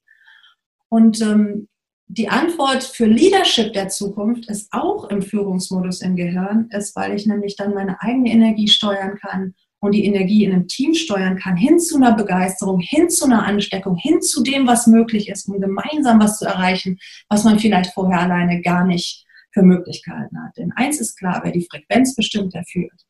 [0.89, 1.67] Und ähm,
[2.07, 7.25] die Antwort für Leadership der Zukunft ist auch im Führungsmodus im Gehirn, ist, weil ich
[7.25, 11.55] nämlich dann meine eigene Energie steuern kann und die Energie in einem Team steuern kann,
[11.55, 15.61] hin zu einer Begeisterung, hin zu einer Ansteckung, hin zu dem, was möglich ist, um
[15.61, 20.57] gemeinsam was zu erreichen, was man vielleicht vorher alleine gar nicht für Möglichkeiten hat.
[20.57, 23.05] Denn eins ist klar, wer die Frequenz bestimmt, der führt.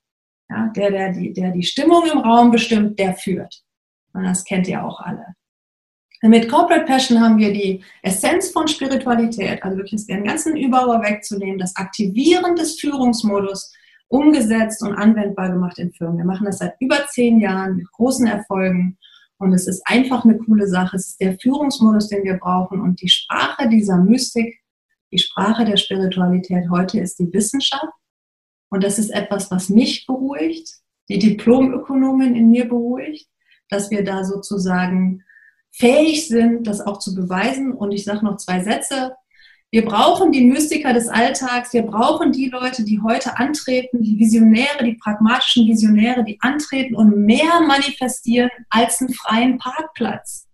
[0.51, 3.63] Ja, der, der die, der die Stimmung im Raum bestimmt, der führt.
[4.13, 5.25] Und das kennt ihr auch alle.
[6.23, 11.57] mit Corporate Passion haben wir die Essenz von Spiritualität, also wirklich den ganzen Überbau wegzunehmen,
[11.57, 13.73] das Aktivieren des Führungsmodus
[14.09, 16.17] umgesetzt und anwendbar gemacht in Firmen.
[16.17, 18.97] Wir machen das seit über zehn Jahren mit großen Erfolgen
[19.37, 20.97] und es ist einfach eine coole Sache.
[20.97, 24.59] Es ist der Führungsmodus, den wir brauchen und die Sprache dieser Mystik,
[25.13, 27.93] die Sprache der Spiritualität heute ist die Wissenschaft
[28.71, 30.77] und das ist etwas, was mich beruhigt,
[31.09, 33.27] die Diplomökonomin in mir beruhigt,
[33.69, 35.23] dass wir da sozusagen
[35.71, 37.73] fähig sind, das auch zu beweisen.
[37.73, 39.15] Und ich sage noch zwei Sätze.
[39.71, 44.83] Wir brauchen die Mystiker des Alltags, wir brauchen die Leute, die heute antreten, die Visionäre,
[44.83, 50.47] die pragmatischen Visionäre, die antreten und mehr manifestieren als einen freien Parkplatz.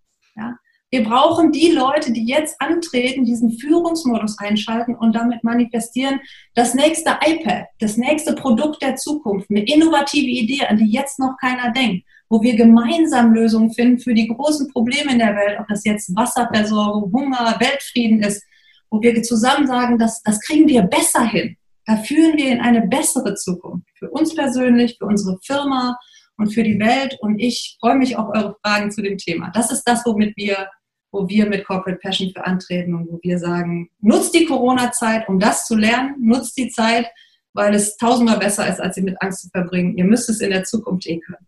[0.90, 6.22] Wir brauchen die Leute, die jetzt antreten, diesen Führungsmodus einschalten und damit manifestieren,
[6.56, 11.36] das nächste iPad, das nächste Produkt der Zukunft, eine innovative Idee, an die jetzt noch
[11.42, 15.68] keiner denkt, wo wir gemeinsam Lösungen finden für die großen Probleme in der Welt, ob
[15.68, 18.42] das jetzt Wasserversorgung, Hunger, Weltfrieden ist,
[18.90, 21.58] wo wir zusammen sagen, das, das kriegen wir besser hin.
[21.86, 23.88] Da führen wir in eine bessere Zukunft.
[24.00, 25.98] Für uns persönlich, für unsere Firma,
[26.38, 27.18] und für die Welt.
[27.22, 29.52] Und ich freue mich auf eure Fragen zu dem Thema.
[29.54, 30.70] Das ist das, womit wir
[31.12, 35.40] wo wir mit Corporate Passion für antreten und wo wir sagen, nutzt die Corona-Zeit, um
[35.40, 37.08] das zu lernen, nutzt die Zeit,
[37.54, 39.98] weil es tausendmal besser ist, als sie mit Angst zu verbringen.
[39.98, 41.48] Ihr müsst es in der Zukunft eh können.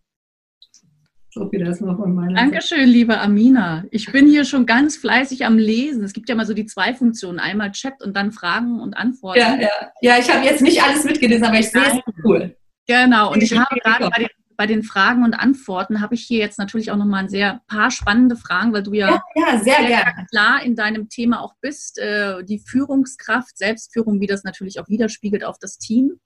[1.31, 2.91] So viel das noch von meiner Dankeschön, Seite.
[2.91, 3.85] liebe Amina.
[3.91, 6.03] Ich bin hier schon ganz fleißig am Lesen.
[6.03, 9.39] Es gibt ja mal so die zwei Funktionen, einmal Chat und dann Fragen und Antworten.
[9.39, 9.69] Ja, ja.
[10.01, 12.57] ja ich habe jetzt nicht alles mitgelesen, aber ich sehe es cool.
[12.87, 16.39] Genau, und ich habe gerade bei den bei den Fragen und Antworten habe ich hier
[16.39, 19.87] jetzt natürlich auch nochmal ein sehr paar spannende Fragen, weil du ja, ja, ja sehr,
[19.87, 21.97] sehr klar in deinem Thema auch bist.
[21.97, 26.19] Äh, die Führungskraft, Selbstführung, wie das natürlich auch widerspiegelt auf das Team.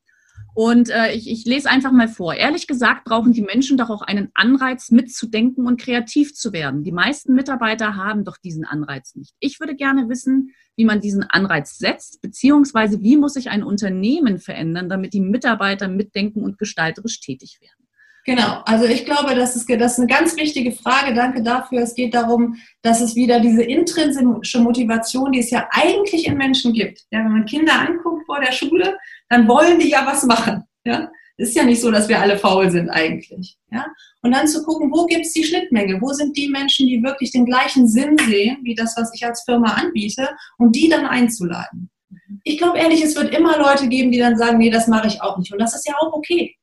[0.56, 2.34] Und äh, ich, ich lese einfach mal vor.
[2.34, 6.84] Ehrlich gesagt brauchen die Menschen doch auch einen Anreiz, mitzudenken und kreativ zu werden.
[6.84, 9.36] Die meisten Mitarbeiter haben doch diesen Anreiz nicht.
[9.42, 14.40] Ich würde gerne wissen, wie man diesen Anreiz setzt, beziehungsweise wie muss sich ein Unternehmen
[14.40, 17.83] verändern, damit die Mitarbeiter mitdenken und gestalterisch tätig werden.
[18.26, 21.14] Genau, also ich glaube, das ist, das ist eine ganz wichtige Frage.
[21.14, 21.82] Danke dafür.
[21.82, 26.72] Es geht darum, dass es wieder diese intrinsische Motivation, die es ja eigentlich in Menschen
[26.74, 27.02] gibt.
[27.12, 30.64] Ja, wenn man Kinder anguckt vor der Schule, dann wollen die ja was machen.
[30.86, 33.58] Ja, es ist ja nicht so, dass wir alle faul sind eigentlich.
[33.72, 33.88] Ja,
[34.22, 36.00] und dann zu gucken, wo gibt es die Schnittmenge?
[36.00, 39.44] Wo sind die Menschen, die wirklich den gleichen Sinn sehen, wie das, was ich als
[39.44, 41.90] Firma anbiete, und die dann einzuladen.
[42.46, 45.22] Ich glaube ehrlich, es wird immer Leute geben, die dann sagen, nee, das mache ich
[45.22, 45.52] auch nicht.
[45.52, 46.56] Und das ist ja auch okay.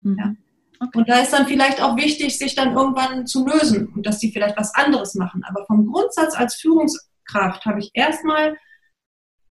[0.00, 0.16] Mhm.
[0.18, 0.34] Ja.
[0.80, 0.98] Okay.
[0.98, 4.30] Und da ist dann vielleicht auch wichtig, sich dann irgendwann zu lösen und dass sie
[4.30, 5.42] vielleicht was anderes machen.
[5.48, 8.56] Aber vom Grundsatz als Führungskraft habe ich erstmal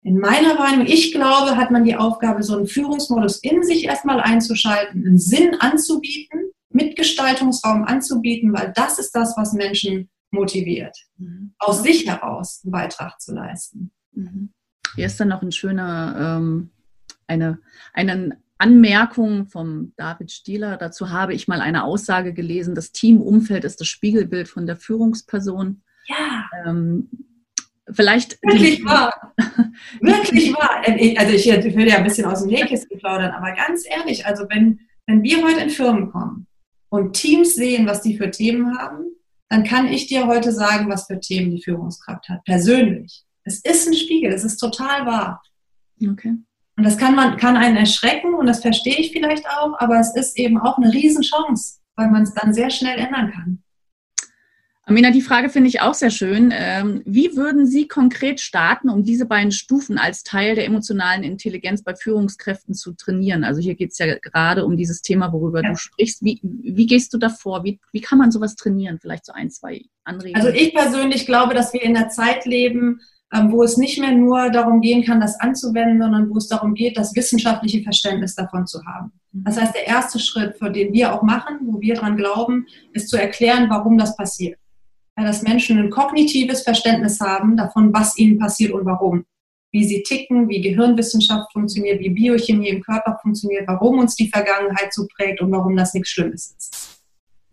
[0.04, 4.22] in meiner Wahrnehmung, ich glaube, hat man die Aufgabe, so einen Führungsmodus in sich erstmal
[4.22, 11.54] einzuschalten, einen Sinn anzubieten, Mitgestaltungsraum anzubieten, weil das ist das, was Menschen motiviert, mhm.
[11.60, 13.92] aus sich heraus einen Beitrag zu leisten.
[14.14, 14.54] Mhm.
[14.96, 16.72] Hier ist dann noch ein schöner, ähm,
[17.28, 17.60] eine,
[17.94, 20.78] einen Anmerkung vom David Stieler.
[20.78, 25.82] Dazu habe ich mal eine Aussage gelesen, das Teamumfeld ist das Spiegelbild von der Führungsperson.
[26.08, 26.46] Ja.
[26.66, 27.10] Ähm,
[27.92, 28.40] vielleicht.
[28.42, 29.34] Wirklich wahr.
[30.02, 30.82] Wirklich wahr.
[30.86, 34.80] Also ich will ja ein bisschen aus dem Nähkissen plaudern, aber ganz ehrlich, also wenn,
[35.06, 36.48] wenn wir heute in Firmen kommen
[36.90, 39.06] und Teams sehen, was die für Themen haben,
[39.50, 42.44] dann kann ich dir heute sagen, was für Themen die Führungskraft hat.
[42.44, 43.24] Persönlich.
[43.44, 45.42] Es ist ein Spiegel, es ist total wahr.
[46.02, 46.36] Okay.
[46.78, 50.16] Und das kann man, kann einen erschrecken und das verstehe ich vielleicht auch, aber es
[50.16, 53.64] ist eben auch eine Riesenchance, weil man es dann sehr schnell ändern kann.
[54.88, 56.54] Amina, die Frage finde ich auch sehr schön.
[56.56, 61.84] Ähm, wie würden Sie konkret starten, um diese beiden Stufen als Teil der emotionalen Intelligenz
[61.84, 63.44] bei Führungskräften zu trainieren?
[63.44, 65.72] Also hier geht es ja gerade um dieses Thema, worüber ja.
[65.72, 66.24] du sprichst.
[66.24, 67.66] Wie, wie gehst du davor?
[67.66, 68.98] Wie, wie kann man sowas trainieren?
[68.98, 70.42] Vielleicht so ein, zwei Anregungen.
[70.42, 74.50] Also ich persönlich glaube, dass wir in der Zeit leben, wo es nicht mehr nur
[74.50, 78.84] darum gehen kann, das anzuwenden, sondern wo es darum geht, das wissenschaftliche Verständnis davon zu
[78.86, 79.12] haben.
[79.32, 79.44] Mhm.
[79.44, 83.10] Das heißt, der erste Schritt, für den wir auch machen, wo wir dran glauben, ist
[83.10, 84.58] zu erklären, warum das passiert.
[85.18, 89.26] Ja, dass Menschen ein kognitives Verständnis haben davon, was ihnen passiert und warum.
[89.72, 94.94] Wie sie ticken, wie Gehirnwissenschaft funktioniert, wie Biochemie im Körper funktioniert, warum uns die Vergangenheit
[94.94, 97.02] so prägt und warum das nichts Schlimmes ist.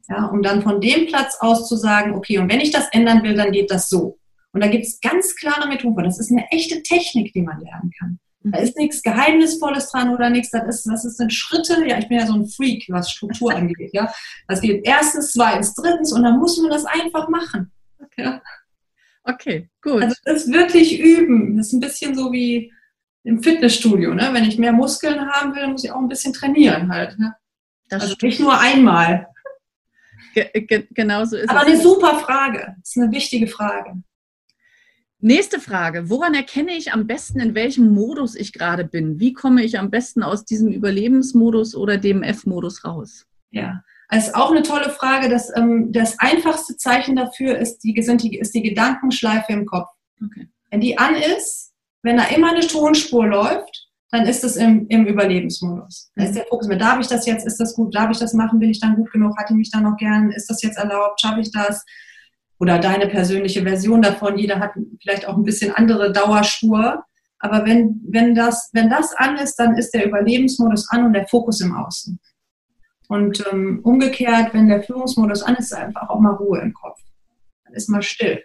[0.09, 3.23] Ja, um dann von dem Platz aus zu sagen, okay, und wenn ich das ändern
[3.23, 4.19] will, dann geht das so.
[4.55, 6.05] Und da gibt es ganz klare Methoden.
[6.05, 8.19] Das ist eine echte Technik, die man lernen kann.
[8.45, 10.51] Da ist nichts Geheimnisvolles dran oder nichts.
[10.51, 11.85] Das ist, das sind Schritte.
[11.89, 13.91] Ja, ich bin ja so ein Freak, was Struktur angeht.
[13.93, 14.13] Ja,
[14.47, 17.73] das geht erstens, zweitens, drittens und dann muss man das einfach machen.
[17.99, 18.39] Okay.
[19.25, 20.03] Okay, gut.
[20.03, 21.57] Also das ist wirklich üben.
[21.57, 22.71] Das ist ein bisschen so wie
[23.25, 24.15] im Fitnessstudio.
[24.15, 24.29] Ne?
[24.33, 27.19] Wenn ich mehr Muskeln haben will, muss ich auch ein bisschen trainieren halt.
[27.19, 27.35] Ne?
[27.91, 28.23] also stimmt.
[28.23, 29.27] nicht nur einmal.
[30.35, 31.67] Ge ge genau so ist Aber es.
[31.67, 32.77] Aber eine super Frage.
[32.81, 34.03] Das ist eine wichtige Frage.
[35.25, 36.11] Nächste Frage.
[36.11, 39.19] Woran erkenne ich am besten, in welchem Modus ich gerade bin?
[39.21, 43.25] Wie komme ich am besten aus diesem Überlebensmodus oder dem F-Modus raus?
[43.51, 45.31] Ja, das ist auch eine tolle Frage.
[45.31, 49.89] Das, ähm, das einfachste Zeichen dafür ist die, sind die, ist die Gedankenschleife im Kopf.
[50.23, 50.47] Okay.
[50.71, 55.07] Wenn die an ist, wenn da immer eine Tonspur läuft, dann ist es im, im
[55.07, 56.11] Überlebensmodus.
[56.17, 58.35] Da ist der Fokus mehr, darf ich das jetzt, ist das gut, darf ich das
[58.35, 60.77] machen, bin ich dann gut genug, hat die mich dann noch gern, ist das jetzt
[60.77, 61.83] erlaubt, schaffe ich das?
[62.59, 64.39] Oder deine persönliche Version davon.
[64.39, 67.05] Jeder hat vielleicht auch ein bisschen andere Dauerspur.
[67.39, 71.27] Aber wenn, wenn, das, wenn das an ist, dann ist der Überlebensmodus an und der
[71.29, 72.19] Fokus im Außen.
[73.09, 77.01] Und ähm, umgekehrt, wenn der Führungsmodus an ist, ist einfach auch mal Ruhe im Kopf.
[77.65, 78.43] Dann ist mal still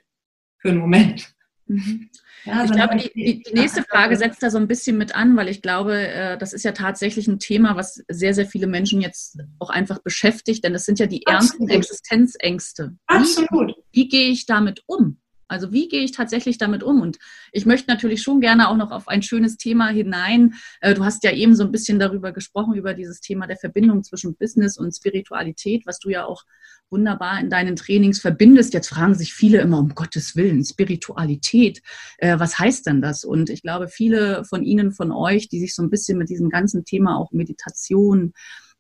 [0.58, 1.34] für einen Moment.
[1.68, 2.10] Mhm.
[2.46, 5.36] Ja, ich glaube, die, die, die, nächste Frage setzt da so ein bisschen mit an,
[5.36, 9.02] weil ich glaube, äh, das ist ja tatsächlich ein Thema, was sehr, sehr viele Menschen
[9.02, 11.70] jetzt auch einfach beschäftigt, denn es sind ja die Absolut.
[11.70, 12.96] ernsten Existenzängste.
[13.08, 13.76] Absolut.
[13.92, 15.20] Wie, wie gehe ich damit um?
[15.50, 17.02] Also wie gehe ich tatsächlich damit um?
[17.02, 17.18] Und
[17.52, 20.54] ich möchte natürlich schon gerne auch noch auf ein schönes Thema hinein.
[20.82, 24.04] Äh, du hast ja eben so ein bisschen darüber gesprochen, über dieses Thema der Verbindung
[24.04, 26.44] zwischen Business und Spiritualität, was du ja auch
[26.92, 28.74] wunderbar in deinen Trainings verbindest.
[28.74, 31.82] Jetzt fragen sich viele immer, um Gottes Willen, Spiritualität,
[32.18, 33.24] äh, was heißt denn das?
[33.24, 36.50] Und ich glaube, viele von Ihnen, von euch, die sich so ein bisschen mit diesem
[36.50, 38.34] ganzen Thema auch Meditation,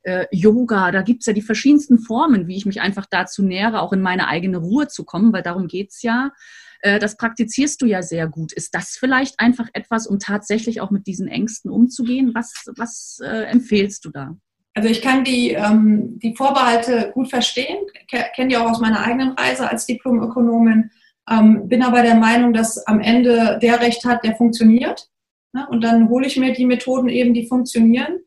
[0.03, 3.81] äh, Yoga, da gibt es ja die verschiedensten Formen, wie ich mich einfach dazu nähere,
[3.81, 6.31] auch in meine eigene Ruhe zu kommen, weil darum geht es ja.
[6.81, 8.53] Äh, das praktizierst du ja sehr gut.
[8.53, 12.31] Ist das vielleicht einfach etwas, um tatsächlich auch mit diesen Ängsten umzugehen?
[12.33, 14.35] Was, was äh, empfehlst du da?
[14.75, 19.31] Also ich kann die, ähm, die Vorbehalte gut verstehen, kenne die auch aus meiner eigenen
[19.31, 20.91] Reise als Diplomökonomin,
[21.29, 25.09] ähm, bin aber der Meinung, dass am Ende der Recht hat, der funktioniert.
[25.53, 25.67] Ne?
[25.69, 28.19] Und dann hole ich mir die Methoden eben, die funktionieren.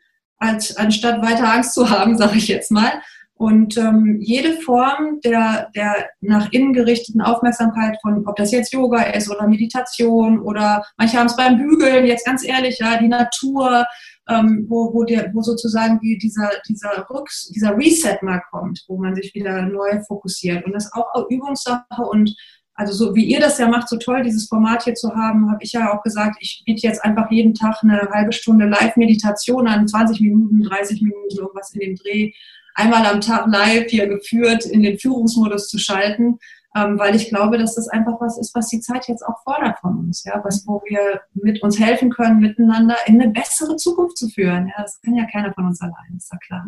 [0.42, 2.92] Als anstatt weiter Angst zu haben, sage ich jetzt mal.
[3.34, 9.02] Und ähm, jede Form der, der nach innen gerichteten Aufmerksamkeit von, ob das jetzt Yoga
[9.02, 13.84] ist oder Meditation oder manche haben es beim Bügeln, jetzt ganz ehrlich, ja, die Natur,
[14.28, 18.96] ähm, wo, wo, der, wo sozusagen die, dieser, dieser, Rücks, dieser Reset mal kommt, wo
[18.96, 20.64] man sich wieder neu fokussiert.
[20.64, 22.32] Und das ist auch Übungssache und
[22.74, 25.62] also so wie ihr das ja macht, so toll, dieses Format hier zu haben, habe
[25.62, 29.86] ich ja auch gesagt, ich biete jetzt einfach jeden Tag eine halbe Stunde Live-Meditation an,
[29.86, 32.32] 20 Minuten, 30 Minuten, irgendwas in dem Dreh,
[32.74, 36.38] einmal am Tag live hier geführt, in den Führungsmodus zu schalten,
[36.74, 39.78] ähm, weil ich glaube, dass das einfach was ist, was die Zeit jetzt auch fordert
[39.80, 44.16] von uns, ja, was, wo wir mit uns helfen können, miteinander in eine bessere Zukunft
[44.16, 44.68] zu führen.
[44.68, 46.66] Ja, das kann ja keiner von uns allein, ist ja klar.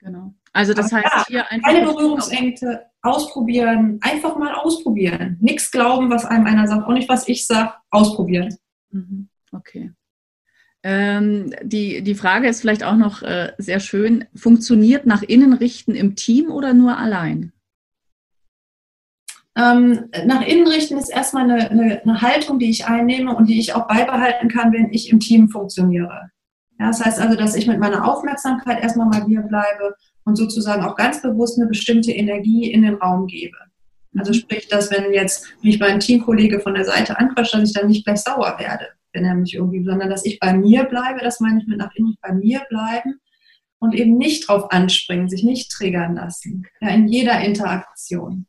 [0.00, 0.34] Genau.
[0.54, 1.68] Also das Aber heißt ja, hier einfach.
[1.68, 5.36] Keine Berührungsängste, ausprobieren, einfach mal ausprobieren.
[5.40, 8.56] Nichts glauben, was einem einer sagt, auch nicht, was ich sage, ausprobieren.
[8.90, 9.28] Mhm.
[9.52, 9.92] Okay.
[10.82, 14.26] Ähm, die, die Frage ist vielleicht auch noch äh, sehr schön.
[14.34, 17.52] Funktioniert nach innen richten im Team oder nur allein?
[19.56, 23.58] Ähm, nach innen richten ist erstmal eine, eine, eine, Haltung, die ich einnehme und die
[23.58, 26.30] ich auch beibehalten kann, wenn ich im Team funktioniere.
[26.78, 30.84] Ja, das heißt also, dass ich mit meiner Aufmerksamkeit erstmal mal hier bleibe und sozusagen
[30.84, 33.56] auch ganz bewusst eine bestimmte Energie in den Raum gebe.
[34.16, 34.36] Also mhm.
[34.36, 38.04] sprich, dass wenn jetzt mich mein Teamkollege von der Seite anquatscht, dass ich dann nicht
[38.04, 41.60] gleich sauer werde, wenn er mich irgendwie, sondern dass ich bei mir bleibe, das meine
[41.60, 43.20] ich mit nach innen bei mir bleiben
[43.78, 46.66] und eben nicht drauf anspringen, sich nicht triggern lassen.
[46.80, 48.46] Ja, in jeder Interaktion.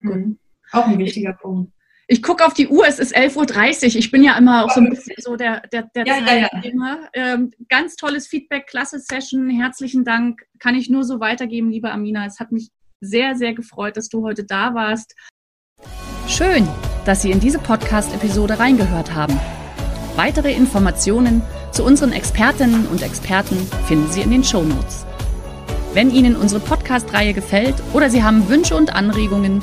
[0.00, 0.38] Mhm.
[0.70, 1.72] Auch ein wichtiger Punkt.
[2.12, 3.96] Ich gucke auf die Uhr, es ist 11.30 Uhr.
[3.96, 6.98] Ich bin ja immer auch so ein bisschen so der, der, der ja, ja, ja.
[7.14, 9.48] Ähm, ganz tolles Feedback, klasse Session.
[9.48, 10.42] Herzlichen Dank.
[10.58, 12.26] Kann ich nur so weitergeben, liebe Amina.
[12.26, 12.68] Es hat mich
[13.00, 15.14] sehr, sehr gefreut, dass du heute da warst.
[16.28, 16.68] Schön,
[17.06, 19.40] dass Sie in diese Podcast-Episode reingehört haben.
[20.14, 25.06] Weitere Informationen zu unseren Expertinnen und Experten finden Sie in den Show Notes.
[25.94, 29.62] Wenn Ihnen unsere Podcast-Reihe gefällt oder Sie haben Wünsche und Anregungen,